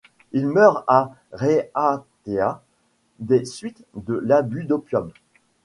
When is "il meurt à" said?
0.31-1.11